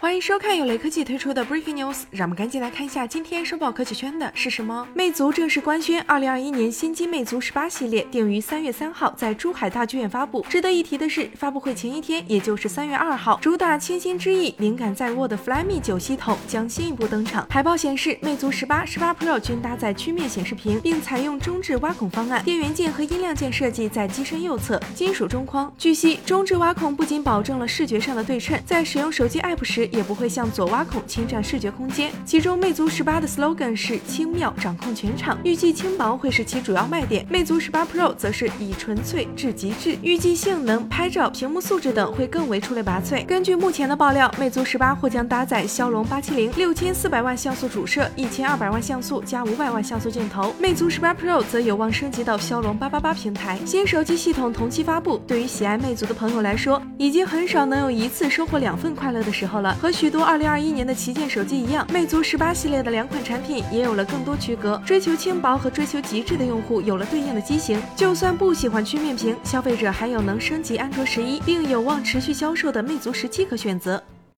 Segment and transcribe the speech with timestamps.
[0.00, 4.88] 欢迎收看由雷科技推出的 Breaking News，让我们赶紧来看一下今天收报科技圈的是什么。
[4.94, 10.42] 魅族正式官宣，二零二一年新机魅族十八系列定于三月三号在珠海大剧院发布。
[10.48, 17.46] 值得一提的是，发布会前一天，也就是三月二号，主打清新之意、灵感在握的 Flyme 九系统将新一步登场。
[17.50, 25.70] 海报显示，魅族十八、十八 Pro 均搭载曲面显示屏，并采用中置挖孔方案，电源键和音量键设计在机身右侧，金属中框。
[25.76, 29.89] 据悉，中置挖孔不仅保证了视觉上的对称，在使用手机 App 时。
[29.90, 32.10] 也不会向左挖孔侵占视觉空间。
[32.24, 37.26] 其中，魅族十八的 slogan 是轻妙掌控全场，预计轻薄会是其主要卖点。
[37.28, 43.24] 魅族十八 Pro 则是以纯粹至极致，预计性能、拍照、屏幕素质等会更为出类拔萃。
[43.26, 50.54] 根据目前的爆料，魅族十八或将搭载骁龙八七零六千四百万像素主摄，一千二百万像素加五百万像素镜头。
[50.58, 53.58] 魅族十八 Pro 则有望升级到骁龙八八八平台。
[53.64, 59.76] 新手机系统同期发布，对于喜爱魅族的朋友来说，已经很少能有一次收获两份快乐的时候了。
[59.80, 64.76] 和许多2021年的旗舰手机一样，魅族18系列的两款产品也有了更多区隔。
[64.84, 74.02] 追求轻薄和追求极致的用户有了对应的机型，就算不喜欢曲面屏，消费者还有能升级安卓11并有望持续销售的魅族17可选择。